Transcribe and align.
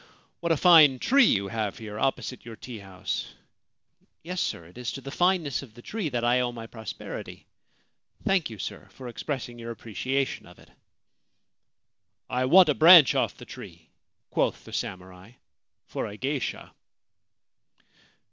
c 0.01 0.03
What 0.39 0.51
a 0.51 0.57
fine 0.57 0.97
tree 0.97 1.25
you 1.25 1.49
have 1.49 1.77
here 1.77 1.99
opposite 1.99 2.43
your 2.43 2.55
tea 2.55 2.79
house!'' 2.79 3.35
Yes, 4.23 4.41
sir: 4.41 4.65
it 4.65 4.75
is 4.79 4.91
to 4.93 5.01
the 5.01 5.11
fineness 5.11 5.61
of 5.61 5.75
the 5.75 5.83
tree 5.83 6.09
that 6.09 6.23
I 6.23 6.39
owe 6.39 6.51
my 6.51 6.65
prosperity. 6.65 7.45
Thank 8.25 8.49
you, 8.49 8.57
sir, 8.57 8.87
for 8.89 9.07
expressing 9.07 9.59
your 9.59 9.75
apprecia 9.75 10.25
tion 10.25 10.47
of 10.47 10.57
it.' 10.57 10.71
< 11.45 12.27
1 12.29 12.49
want 12.49 12.69
a 12.69 12.73
branch 12.73 13.13
off 13.13 13.37
the 13.37 13.45
tree/ 13.45 13.89
quoth 14.31 14.63
the 14.65 14.73
samurai, 14.73 15.33
4 15.85 15.85
for 15.85 16.07
a 16.07 16.17
geisha.' 16.17 16.73